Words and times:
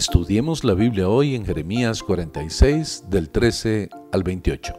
Estudiemos 0.00 0.64
la 0.64 0.72
Biblia 0.72 1.10
hoy 1.10 1.34
en 1.34 1.44
Jeremías 1.44 2.02
46 2.02 3.04
del 3.10 3.28
13 3.28 3.90
al 4.12 4.22
28. 4.22 4.72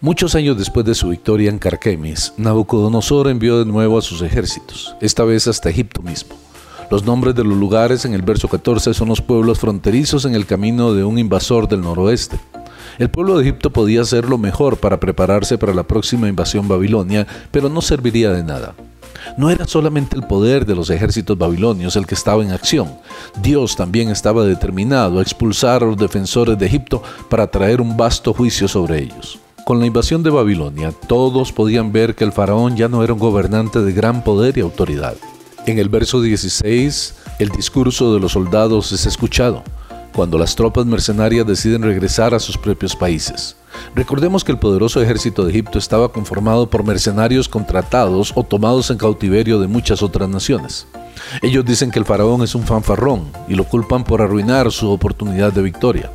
Muchos 0.00 0.36
años 0.36 0.56
después 0.56 0.86
de 0.86 0.94
su 0.94 1.08
victoria 1.08 1.50
en 1.50 1.58
Carquemis, 1.58 2.32
Nabucodonosor 2.36 3.26
envió 3.26 3.58
de 3.58 3.64
nuevo 3.64 3.98
a 3.98 4.02
sus 4.02 4.22
ejércitos, 4.22 4.94
esta 5.00 5.24
vez 5.24 5.48
hasta 5.48 5.70
Egipto 5.70 6.00
mismo. 6.00 6.36
Los 6.92 7.04
nombres 7.04 7.34
de 7.34 7.42
los 7.42 7.58
lugares 7.58 8.04
en 8.04 8.14
el 8.14 8.22
verso 8.22 8.46
14 8.46 8.94
son 8.94 9.08
los 9.08 9.20
pueblos 9.20 9.58
fronterizos 9.58 10.24
en 10.24 10.36
el 10.36 10.46
camino 10.46 10.94
de 10.94 11.02
un 11.02 11.18
invasor 11.18 11.66
del 11.66 11.80
noroeste. 11.80 12.38
El 12.98 13.10
pueblo 13.10 13.36
de 13.36 13.42
Egipto 13.42 13.70
podía 13.70 14.02
hacerlo 14.02 14.38
mejor 14.38 14.76
para 14.76 15.00
prepararse 15.00 15.58
para 15.58 15.74
la 15.74 15.88
próxima 15.88 16.28
invasión 16.28 16.68
babilonia, 16.68 17.26
pero 17.50 17.68
no 17.68 17.82
serviría 17.82 18.30
de 18.30 18.44
nada. 18.44 18.76
No 19.36 19.50
era 19.50 19.66
solamente 19.66 20.16
el 20.16 20.26
poder 20.26 20.66
de 20.66 20.74
los 20.74 20.90
ejércitos 20.90 21.36
babilonios 21.36 21.96
el 21.96 22.06
que 22.06 22.14
estaba 22.14 22.42
en 22.42 22.52
acción. 22.52 22.88
Dios 23.42 23.76
también 23.76 24.08
estaba 24.08 24.44
determinado 24.44 25.18
a 25.18 25.22
expulsar 25.22 25.82
a 25.82 25.86
los 25.86 25.96
defensores 25.96 26.58
de 26.58 26.66
Egipto 26.66 27.02
para 27.28 27.46
traer 27.46 27.80
un 27.80 27.96
vasto 27.96 28.32
juicio 28.32 28.68
sobre 28.68 29.02
ellos. 29.02 29.38
Con 29.64 29.80
la 29.80 29.86
invasión 29.86 30.22
de 30.22 30.30
Babilonia, 30.30 30.92
todos 31.08 31.52
podían 31.52 31.92
ver 31.92 32.14
que 32.14 32.24
el 32.24 32.32
faraón 32.32 32.76
ya 32.76 32.88
no 32.88 33.02
era 33.02 33.12
un 33.12 33.18
gobernante 33.18 33.80
de 33.80 33.92
gran 33.92 34.22
poder 34.22 34.56
y 34.56 34.60
autoridad. 34.60 35.16
En 35.66 35.78
el 35.78 35.88
verso 35.88 36.22
16, 36.22 37.14
el 37.40 37.48
discurso 37.48 38.14
de 38.14 38.20
los 38.20 38.32
soldados 38.32 38.92
es 38.92 39.06
escuchado 39.06 39.64
cuando 40.16 40.38
las 40.38 40.56
tropas 40.56 40.86
mercenarias 40.86 41.46
deciden 41.46 41.82
regresar 41.82 42.32
a 42.34 42.40
sus 42.40 42.56
propios 42.56 42.96
países. 42.96 43.54
Recordemos 43.94 44.44
que 44.44 44.52
el 44.52 44.58
poderoso 44.58 45.02
ejército 45.02 45.44
de 45.44 45.50
Egipto 45.50 45.78
estaba 45.78 46.10
conformado 46.12 46.68
por 46.68 46.84
mercenarios 46.84 47.48
contratados 47.48 48.32
o 48.34 48.42
tomados 48.42 48.90
en 48.90 48.98
cautiverio 48.98 49.60
de 49.60 49.66
muchas 49.66 50.02
otras 50.02 50.28
naciones. 50.28 50.86
Ellos 51.42 51.64
dicen 51.64 51.90
que 51.90 51.98
el 51.98 52.04
faraón 52.04 52.42
es 52.42 52.54
un 52.54 52.64
fanfarrón 52.64 53.24
y 53.48 53.54
lo 53.54 53.64
culpan 53.64 54.04
por 54.04 54.22
arruinar 54.22 54.70
su 54.70 54.90
oportunidad 54.90 55.52
de 55.52 55.62
victoria. 55.62 56.10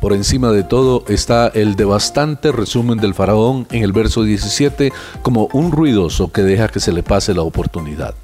Por 0.00 0.12
encima 0.12 0.50
de 0.52 0.62
todo 0.62 1.04
está 1.08 1.48
el 1.48 1.74
devastante 1.74 2.52
resumen 2.52 2.98
del 2.98 3.14
faraón 3.14 3.66
en 3.70 3.82
el 3.82 3.92
verso 3.92 4.22
17 4.22 4.92
como 5.22 5.48
un 5.52 5.72
ruidoso 5.72 6.30
que 6.30 6.42
deja 6.42 6.68
que 6.68 6.80
se 6.80 6.92
le 6.92 7.02
pase 7.02 7.34
la 7.34 7.42
oportunidad. 7.42 8.14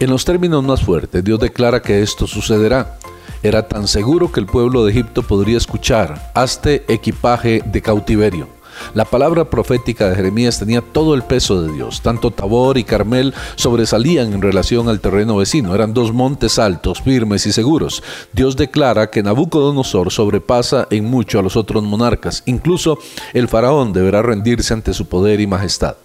En 0.00 0.08
los 0.08 0.24
términos 0.24 0.64
más 0.64 0.82
fuertes, 0.82 1.22
Dios 1.22 1.38
declara 1.38 1.82
que 1.82 2.02
esto 2.02 2.26
sucederá 2.26 2.98
era 3.42 3.68
tan 3.68 3.88
seguro 3.88 4.30
que 4.30 4.40
el 4.40 4.46
pueblo 4.46 4.84
de 4.84 4.92
Egipto 4.92 5.22
podría 5.22 5.58
escuchar, 5.58 6.30
hazte 6.34 6.84
equipaje 6.88 7.62
de 7.64 7.82
cautiverio. 7.82 8.60
La 8.94 9.04
palabra 9.04 9.44
profética 9.44 10.08
de 10.08 10.16
Jeremías 10.16 10.58
tenía 10.58 10.80
todo 10.80 11.14
el 11.14 11.22
peso 11.22 11.62
de 11.62 11.72
Dios. 11.72 12.00
Tanto 12.02 12.30
Tabor 12.30 12.78
y 12.78 12.84
Carmel 12.84 13.34
sobresalían 13.56 14.32
en 14.32 14.42
relación 14.42 14.88
al 14.88 15.00
terreno 15.00 15.36
vecino. 15.36 15.74
Eran 15.74 15.94
dos 15.94 16.12
montes 16.12 16.58
altos, 16.58 17.02
firmes 17.02 17.46
y 17.46 17.52
seguros. 17.52 18.02
Dios 18.32 18.56
declara 18.56 19.10
que 19.10 19.22
Nabucodonosor 19.22 20.10
sobrepasa 20.10 20.86
en 20.90 21.04
mucho 21.04 21.38
a 21.38 21.42
los 21.42 21.56
otros 21.56 21.82
monarcas. 21.82 22.42
Incluso 22.46 22.98
el 23.32 23.48
faraón 23.48 23.92
deberá 23.92 24.22
rendirse 24.22 24.72
ante 24.74 24.94
su 24.94 25.06
poder 25.06 25.40
y 25.40 25.46
majestad. 25.46 25.96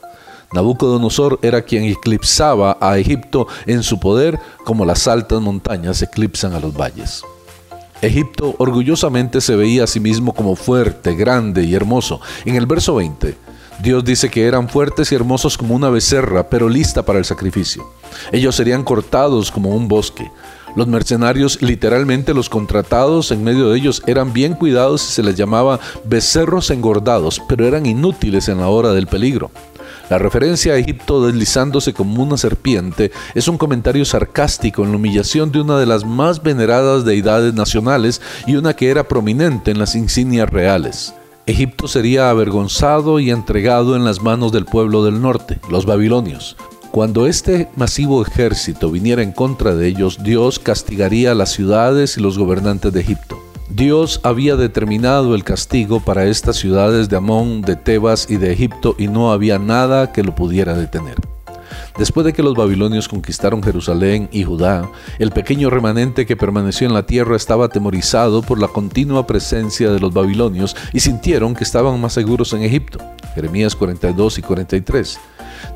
Nabucodonosor 0.54 1.40
era 1.42 1.62
quien 1.64 1.86
eclipsaba 1.86 2.78
a 2.80 2.98
Egipto 2.98 3.48
en 3.66 3.84
su 3.84 4.00
poder 4.00 4.40
como 4.64 4.86
las 4.86 5.08
altas 5.08 5.42
montañas 5.42 6.02
eclipsan 6.02 6.54
a 6.54 6.60
los 6.60 6.76
valles. 6.76 7.24
Egipto 8.02 8.56
orgullosamente 8.58 9.42
se 9.42 9.56
veía 9.56 9.86
a 9.86 9.88
sí 9.88 10.00
mismo 10.00 10.34
como 10.34 10.56
fuerte, 10.56 11.16
grande 11.16 11.64
y 11.64 11.74
hermoso. 11.74 12.22
En 12.46 12.56
el 12.56 12.66
verso 12.66 12.96
20, 12.96 13.36
Dios 13.82 14.04
dice 14.06 14.30
que 14.30 14.46
eran 14.46 14.70
fuertes 14.70 15.12
y 15.12 15.16
hermosos 15.16 15.58
como 15.58 15.76
una 15.76 15.90
becerra, 15.90 16.50
pero 16.50 16.70
lista 16.70 17.04
para 17.04 17.20
el 17.20 17.26
sacrificio. 17.26 17.86
Ellos 18.32 18.56
serían 18.56 18.84
cortados 18.84 19.52
como 19.52 19.70
un 19.72 19.88
bosque. 19.88 20.30
Los 20.76 20.88
mercenarios, 20.88 21.62
literalmente 21.62 22.34
los 22.34 22.50
contratados 22.50 23.32
en 23.32 23.44
medio 23.44 23.70
de 23.70 23.78
ellos, 23.78 24.04
eran 24.08 24.34
bien 24.34 24.54
cuidados 24.54 25.08
y 25.08 25.12
se 25.14 25.24
les 25.24 25.36
llamaba 25.36 25.80
becerros 26.04 26.70
engordados, 26.70 27.42
pero 27.48 27.66
eran 27.66 27.86
inútiles 27.86 28.50
en 28.50 28.59
la 28.59 28.68
hora 28.68 28.92
del 28.92 29.08
peligro. 29.08 29.52
La 30.10 30.20
referencia 30.20 30.74
a 30.74 30.78
Egipto 30.78 31.26
deslizándose 31.26 31.94
como 31.94 32.22
una 32.22 32.38
serpiente 32.38 33.12
es 33.34 33.48
un 33.48 33.58
comentario 33.58 34.06
sarcástico 34.06 34.84
en 34.84 34.92
la 34.92 34.98
humillación 34.98 35.52
de 35.52 35.62
una 35.62 35.80
de 35.80 35.88
las 35.88 36.06
más 36.06 36.44
veneradas 36.44 37.06
deidades 37.06 37.56
nacionales 37.56 38.22
y 38.46 38.56
una 38.56 38.76
que 38.76 38.90
era 38.90 39.08
prominente 39.08 39.72
en 39.72 39.80
las 39.80 39.96
insignias 39.96 40.50
reales. 40.50 41.16
Egipto 41.48 41.88
sería 41.88 42.30
avergonzado 42.30 43.20
y 43.20 43.32
entregado 43.32 43.96
en 43.96 44.04
las 44.04 44.22
manos 44.22 44.52
del 44.52 44.66
pueblo 44.66 45.04
del 45.04 45.22
norte, 45.22 45.60
los 45.70 45.86
babilonios. 45.86 46.56
Cuando 46.92 47.28
este 47.28 47.70
masivo 47.76 48.22
ejército 48.22 48.90
viniera 48.90 49.22
en 49.22 49.32
contra 49.32 49.76
de 49.76 49.88
ellos, 49.88 50.24
Dios 50.24 50.60
castigaría 50.60 51.32
a 51.32 51.36
las 51.36 51.52
ciudades 51.52 52.18
y 52.18 52.22
los 52.22 52.38
gobernantes 52.38 52.94
de 52.94 53.02
Egipto. 53.02 53.44
Dios 53.75 54.22
había 54.24 54.56
determinado 54.56 55.36
el 55.36 55.44
castigo 55.44 56.00
para 56.00 56.24
estas 56.28 56.56
ciudades 56.56 57.09
de 57.09 57.18
Amón, 57.18 57.62
de 57.62 57.75
Tebas 57.75 58.28
y 58.30 58.38
de 58.38 58.53
Egipto 58.53 58.96
y 58.97 59.09
no 59.09 59.34
había 59.34 59.59
nada 59.59 60.13
que 60.13 60.24
lo 60.24 60.34
pudiera 60.34 60.75
detener. 60.75 61.18
Después 61.97 62.25
de 62.25 62.31
que 62.31 62.41
los 62.41 62.56
babilonios 62.56 63.09
conquistaron 63.09 63.62
Jerusalén 63.62 64.30
y 64.31 64.46
Judá, 64.46 64.90
el 65.19 65.31
pequeño 65.31 65.69
remanente 65.69 66.25
que 66.25 66.38
permaneció 66.38 66.88
en 66.88 66.94
la 66.94 67.06
tierra 67.06 67.36
estaba 67.36 67.66
atemorizado 67.66 68.44
por 68.44 68.62
la 68.62 68.69
continua 68.69 69.28
presencia 69.28 69.92
de 69.92 70.00
los 70.00 70.13
babilonios 70.13 70.74
y 70.94 71.02
sintieron 71.02 71.53
que 71.53 71.66
estaban 71.66 72.00
más 72.00 72.13
seguros 72.13 72.53
en 72.53 72.63
Egipto. 72.63 73.00
Jeremías 73.34 73.75
42 73.75 74.38
y 74.38 74.42
43. 74.42 75.19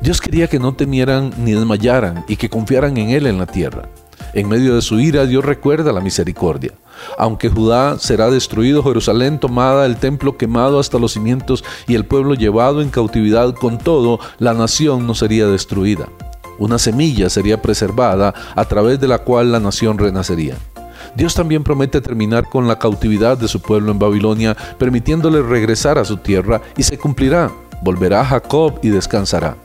Dios 0.00 0.22
quería 0.22 0.48
que 0.48 0.58
no 0.58 0.72
temieran 0.72 1.34
ni 1.36 1.52
desmayaran 1.52 2.24
y 2.28 2.36
que 2.36 2.48
confiaran 2.48 2.96
en 2.96 3.10
Él 3.10 3.26
en 3.26 3.36
la 3.36 3.44
tierra. 3.44 3.90
En 4.32 4.48
medio 4.48 4.74
de 4.74 4.82
su 4.82 5.00
ira, 5.00 5.26
Dios 5.26 5.44
recuerda 5.44 5.92
la 5.92 6.00
misericordia. 6.00 6.72
Aunque 7.18 7.48
Judá 7.48 7.98
será 7.98 8.30
destruido, 8.30 8.82
Jerusalén 8.82 9.38
tomada, 9.38 9.86
el 9.86 9.96
templo 9.96 10.36
quemado 10.36 10.78
hasta 10.78 10.98
los 10.98 11.12
cimientos 11.12 11.64
y 11.88 11.94
el 11.94 12.04
pueblo 12.04 12.34
llevado 12.34 12.82
en 12.82 12.90
cautividad, 12.90 13.54
con 13.54 13.78
todo, 13.78 14.20
la 14.38 14.54
nación 14.54 15.06
no 15.06 15.14
sería 15.14 15.46
destruida. 15.46 16.08
Una 16.58 16.78
semilla 16.78 17.30
sería 17.30 17.62
preservada 17.62 18.34
a 18.54 18.64
través 18.66 19.00
de 19.00 19.08
la 19.08 19.18
cual 19.18 19.50
la 19.50 19.60
nación 19.60 19.98
renacería. 19.98 20.56
Dios 21.16 21.34
también 21.34 21.64
promete 21.64 22.00
terminar 22.00 22.48
con 22.48 22.68
la 22.68 22.78
cautividad 22.78 23.36
de 23.36 23.48
su 23.48 23.60
pueblo 23.60 23.90
en 23.90 23.98
Babilonia, 23.98 24.56
permitiéndole 24.78 25.42
regresar 25.42 25.98
a 25.98 26.04
su 26.04 26.18
tierra, 26.18 26.60
y 26.76 26.82
se 26.82 26.98
cumplirá. 26.98 27.50
Volverá 27.82 28.24
Jacob 28.24 28.78
y 28.82 28.90
descansará. 28.90 29.56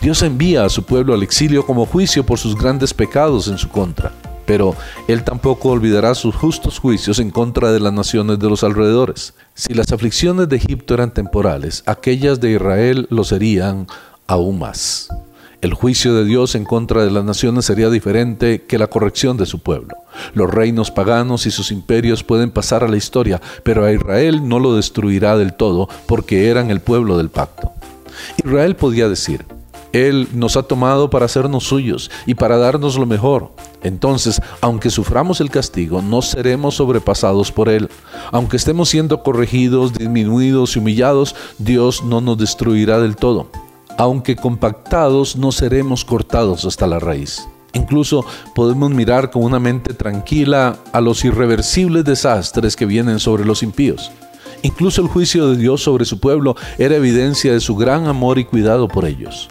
Dios 0.00 0.22
envía 0.22 0.64
a 0.64 0.70
su 0.70 0.84
pueblo 0.84 1.12
al 1.12 1.22
exilio 1.22 1.66
como 1.66 1.84
juicio 1.84 2.24
por 2.24 2.38
sus 2.38 2.56
grandes 2.56 2.94
pecados 2.94 3.48
en 3.48 3.58
su 3.58 3.68
contra, 3.68 4.12
pero 4.46 4.74
Él 5.08 5.24
tampoco 5.24 5.68
olvidará 5.68 6.14
sus 6.14 6.34
justos 6.34 6.78
juicios 6.78 7.18
en 7.18 7.30
contra 7.30 7.70
de 7.70 7.80
las 7.80 7.92
naciones 7.92 8.38
de 8.38 8.48
los 8.48 8.64
alrededores. 8.64 9.34
Si 9.54 9.74
las 9.74 9.92
aflicciones 9.92 10.48
de 10.48 10.56
Egipto 10.56 10.94
eran 10.94 11.12
temporales, 11.12 11.82
aquellas 11.84 12.40
de 12.40 12.52
Israel 12.52 13.08
lo 13.10 13.24
serían 13.24 13.86
aún 14.26 14.58
más. 14.58 15.08
El 15.60 15.74
juicio 15.74 16.14
de 16.14 16.24
Dios 16.24 16.54
en 16.54 16.64
contra 16.64 17.04
de 17.04 17.10
las 17.10 17.22
naciones 17.22 17.66
sería 17.66 17.90
diferente 17.90 18.62
que 18.62 18.78
la 18.78 18.86
corrección 18.86 19.36
de 19.36 19.44
su 19.44 19.58
pueblo. 19.58 19.94
Los 20.32 20.50
reinos 20.50 20.90
paganos 20.90 21.44
y 21.44 21.50
sus 21.50 21.70
imperios 21.70 22.24
pueden 22.24 22.50
pasar 22.50 22.82
a 22.82 22.88
la 22.88 22.96
historia, 22.96 23.42
pero 23.62 23.84
a 23.84 23.92
Israel 23.92 24.48
no 24.48 24.60
lo 24.60 24.74
destruirá 24.74 25.36
del 25.36 25.52
todo 25.52 25.90
porque 26.06 26.48
eran 26.48 26.70
el 26.70 26.80
pueblo 26.80 27.18
del 27.18 27.28
pacto. 27.28 27.72
Israel 28.42 28.74
podía 28.76 29.06
decir, 29.06 29.44
él 29.92 30.28
nos 30.32 30.56
ha 30.56 30.62
tomado 30.62 31.10
para 31.10 31.26
hacernos 31.26 31.64
suyos 31.64 32.10
y 32.26 32.34
para 32.34 32.58
darnos 32.58 32.96
lo 32.96 33.06
mejor. 33.06 33.52
Entonces, 33.82 34.40
aunque 34.60 34.90
suframos 34.90 35.40
el 35.40 35.50
castigo, 35.50 36.02
no 36.02 36.22
seremos 36.22 36.76
sobrepasados 36.76 37.50
por 37.50 37.68
Él. 37.68 37.88
Aunque 38.30 38.56
estemos 38.56 38.88
siendo 38.88 39.22
corregidos, 39.22 39.92
disminuidos 39.94 40.76
y 40.76 40.78
humillados, 40.78 41.34
Dios 41.58 42.04
no 42.04 42.20
nos 42.20 42.38
destruirá 42.38 43.00
del 43.00 43.16
todo. 43.16 43.50
Aunque 43.96 44.36
compactados, 44.36 45.36
no 45.36 45.50
seremos 45.52 46.04
cortados 46.04 46.64
hasta 46.64 46.86
la 46.86 46.98
raíz. 46.98 47.46
Incluso 47.72 48.24
podemos 48.54 48.90
mirar 48.90 49.30
con 49.30 49.44
una 49.44 49.60
mente 49.60 49.94
tranquila 49.94 50.76
a 50.92 51.00
los 51.00 51.24
irreversibles 51.24 52.04
desastres 52.04 52.76
que 52.76 52.86
vienen 52.86 53.18
sobre 53.18 53.44
los 53.44 53.62
impíos. 53.62 54.10
Incluso 54.62 55.00
el 55.00 55.08
juicio 55.08 55.48
de 55.48 55.56
Dios 55.56 55.82
sobre 55.82 56.04
su 56.04 56.20
pueblo 56.20 56.56
era 56.78 56.96
evidencia 56.96 57.52
de 57.52 57.60
su 57.60 57.76
gran 57.76 58.06
amor 58.06 58.38
y 58.38 58.44
cuidado 58.44 58.88
por 58.88 59.06
ellos. 59.06 59.48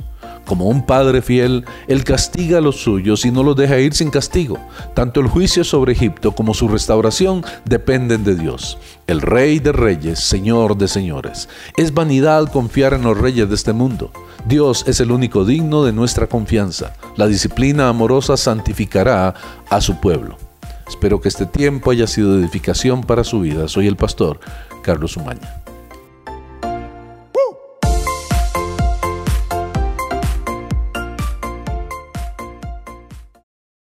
Como 0.50 0.66
un 0.66 0.82
padre 0.82 1.22
fiel, 1.22 1.64
Él 1.88 2.04
castiga 2.04 2.58
a 2.58 2.62
los 2.62 2.78
suyos 2.78 3.24
y 3.24 3.30
no 3.30 3.44
los 3.44 3.56
deja 3.56 3.78
ir 3.78 3.94
sin 3.94 4.10
castigo. 4.10 4.58
Tanto 4.96 5.20
el 5.20 5.28
juicio 5.28 5.64
sobre 5.64 5.92
Egipto 5.92 6.32
como 6.32 6.56
su 6.56 6.68
restauración 6.68 7.46
dependen 7.66 8.24
de 8.24 8.34
Dios, 8.34 8.80
el 9.06 9.22
Rey 9.22 9.60
de 9.60 9.74
Reyes, 9.74 10.18
Señor 10.18 10.76
de 10.76 10.88
Señores. 10.88 11.50
Es 11.78 11.94
vanidad 11.94 12.52
confiar 12.52 12.96
en 12.96 13.04
los 13.04 13.16
reyes 13.16 13.48
de 13.48 13.54
este 13.54 13.74
mundo. 13.74 14.12
Dios 14.48 14.86
es 14.88 15.00
el 15.00 15.12
único 15.12 15.46
digno 15.46 15.84
de 15.84 15.94
nuestra 15.94 16.26
confianza. 16.26 16.96
La 17.16 17.28
disciplina 17.28 17.88
amorosa 17.88 18.36
santificará 18.36 19.36
a 19.70 19.82
su 19.82 20.00
pueblo. 20.00 20.36
Espero 20.88 21.22
que 21.22 21.30
este 21.30 21.46
tiempo 21.46 21.92
haya 21.92 22.08
sido 22.08 22.40
edificación 22.40 23.02
para 23.02 23.24
su 23.24 23.42
vida. 23.42 23.68
Soy 23.68 23.86
el 23.86 23.98
pastor 23.98 24.40
Carlos 24.82 25.16
Umaña. 25.16 25.62